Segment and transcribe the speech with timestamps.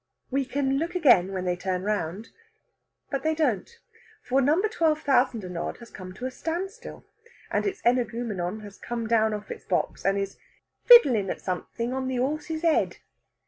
[0.31, 2.29] We can look again, when they turn round.
[3.11, 3.69] But they don't;
[4.23, 7.05] for number twelve thousand and odd has come to a standstill,
[7.51, 10.39] and its energumenon has come down off its box, and is
[10.89, 12.97] "fiddlin' at something on the 'orse's 'ed."